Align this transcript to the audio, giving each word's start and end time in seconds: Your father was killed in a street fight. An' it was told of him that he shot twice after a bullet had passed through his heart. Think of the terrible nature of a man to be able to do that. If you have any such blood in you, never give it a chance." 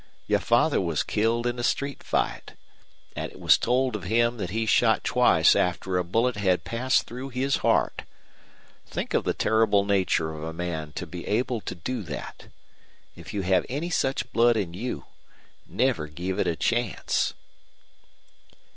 Your 0.25 0.39
father 0.39 0.81
was 0.81 1.03
killed 1.03 1.45
in 1.45 1.59
a 1.59 1.63
street 1.63 2.01
fight. 2.01 2.53
An' 3.15 3.29
it 3.29 3.39
was 3.39 3.55
told 3.59 3.95
of 3.95 4.05
him 4.05 4.37
that 4.37 4.49
he 4.49 4.65
shot 4.65 5.03
twice 5.03 5.55
after 5.55 5.99
a 5.99 6.03
bullet 6.03 6.37
had 6.37 6.63
passed 6.63 7.03
through 7.03 7.29
his 7.29 7.57
heart. 7.57 8.01
Think 8.87 9.13
of 9.13 9.25
the 9.25 9.35
terrible 9.35 9.85
nature 9.85 10.33
of 10.33 10.43
a 10.43 10.53
man 10.53 10.91
to 10.93 11.05
be 11.05 11.27
able 11.27 11.61
to 11.61 11.75
do 11.75 12.01
that. 12.01 12.47
If 13.15 13.31
you 13.31 13.43
have 13.43 13.63
any 13.69 13.91
such 13.91 14.31
blood 14.33 14.57
in 14.57 14.73
you, 14.73 15.05
never 15.67 16.07
give 16.07 16.39
it 16.39 16.47
a 16.47 16.55
chance." 16.55 17.35